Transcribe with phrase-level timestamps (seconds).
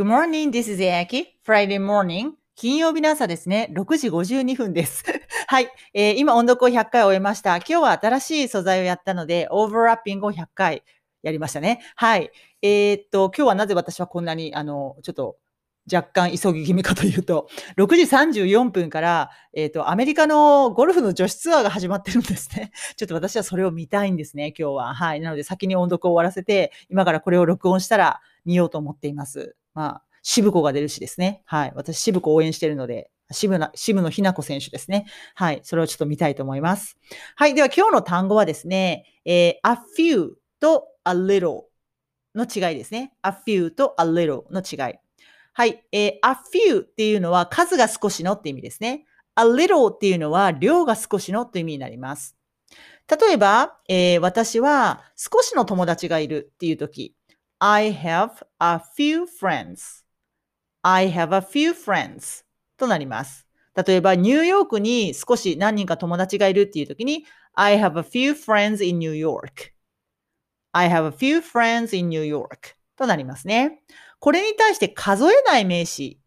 [0.00, 1.26] Good morning, this is Aki.
[1.44, 2.30] Friday morning.
[2.56, 3.68] 金曜日の朝ですね。
[3.74, 5.04] 6時52分です。
[5.46, 7.56] はい、えー、今音読を100回終えました。
[7.56, 10.84] 今日は新しい素材をやったので、オーバーラッピングを100回
[11.22, 11.82] やりましたね。
[11.96, 12.30] はい。
[12.62, 15.36] えー、っと、今日はなぜ私はこんなに、あの、ちょっと
[15.92, 22.72] 若干急ぎ気味かというと、6時34分から、えっ、ー、と、アメリカのゴルフの女子ツアーが始まってるんですね。
[22.96, 24.94] ちょっと私はそれを見たいんですね、今日は。
[24.94, 25.20] はい。
[25.20, 29.56] なので先に音読を終わらせて、今からこれを録音したら見ようと思っています。
[29.74, 31.42] まあ、渋子が出るしですね。
[31.46, 31.72] はい。
[31.74, 35.06] 私、渋子応援してるので、渋な、渋野日向子選手ですね。
[35.34, 35.60] はい。
[35.62, 36.96] それをちょっと見たいと思います。
[37.36, 37.54] はい。
[37.54, 40.30] では今日の単語はですね、えー、a few
[40.60, 41.62] と a little
[42.34, 43.14] の違いですね。
[43.22, 44.94] a few と a little の違い。
[45.52, 45.84] はい。
[45.92, 49.04] えー、a few っていうのは数が少しのって意味ですね。
[49.36, 52.36] a little っていうのは量が少しのという意味になります。
[53.08, 57.16] 例えば、えー、私は少しの友達がいるっていうとき、
[57.62, 62.44] I have a few friends.I have a few friends
[62.78, 63.46] となります。
[63.86, 73.82] 例えば、ニューヨークに少し何人か友達がいるっていうときに、I have a few friends in New York.I have a few friends in New York となりますね。
[74.20, 76.18] これに対して数えない名詞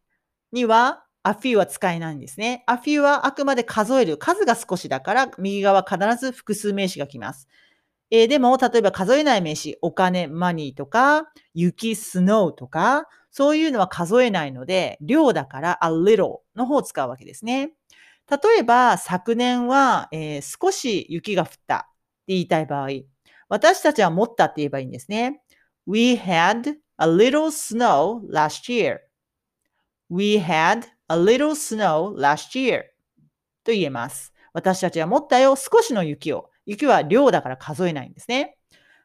[0.52, 2.64] には a few は使えないんですね。
[2.68, 7.47] a few はあくまで数える数が少しだから右側必ず複数名詞が来ます。
[8.16, 17.72] えー、でも、例えば数えない名詞、お金、マニーとか、雪、スノーとか、そういうのは数えないので、量だから a little の方を使うわけですね。
[18.30, 21.88] 例えば、昨年は、えー、少し雪が降ったって
[22.28, 22.89] 言いたい場合、
[23.50, 25.41] 私たちは持ったって言えばいいんですね。
[25.88, 29.00] We had a little snow last year.
[30.11, 32.84] We had a little snow last year.
[33.64, 34.31] と言えます。
[34.53, 36.53] 私たちは持ったよ、少しの雪を。
[36.66, 38.58] 雪は量だから数えないんですね。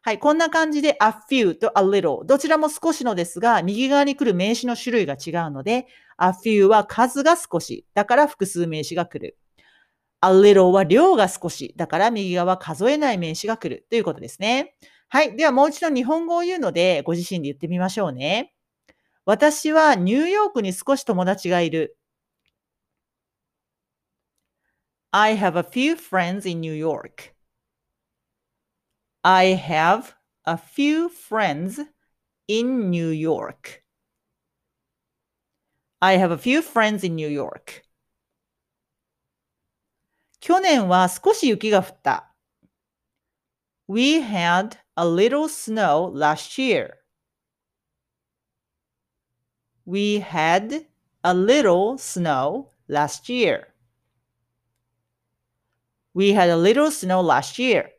[0.02, 5.86] はい、こんな感じで a few と a little どちらも少しのですが、右側に来る名詞の種類が違うので、
[6.16, 9.36] a few は数が少し、だから複数名詞が来る。
[10.20, 14.74] a little は量が少し、だから右側数えない名詞が来るということですね。
[15.08, 15.36] はい。
[15.36, 18.54] ではもう一度日本語を言うので、ご自身で言ってみましょうね。
[19.24, 21.98] 私はニューヨークに少し友達がいる。
[25.10, 27.37] I have a few friends in New York.
[29.27, 31.79] I have a few friends
[32.47, 33.83] in New York.
[36.01, 37.83] I have a few friends in New York.
[40.41, 42.35] 去年は少し雪が降った。
[43.87, 47.03] We had a little snow last year.
[49.85, 50.85] We had
[51.23, 53.73] a little snow last year.
[56.13, 57.93] We had a little snow last year.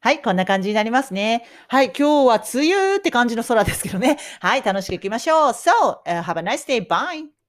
[0.00, 1.44] はい、こんな感じになりますね。
[1.68, 4.18] はい、今日は梅雨って感じの空ですけどね。
[4.40, 5.52] はい、楽しく行きましょう。
[5.52, 5.70] So,、
[6.06, 6.86] uh, have a nice day.
[6.86, 7.39] Bye!